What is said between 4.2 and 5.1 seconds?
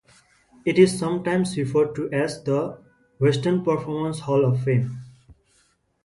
Hall of Fame".